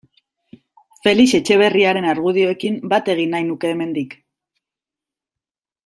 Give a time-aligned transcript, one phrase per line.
[1.03, 4.19] Felix Etxeberriaren argudioekin bat egin nahi nuke hemendik.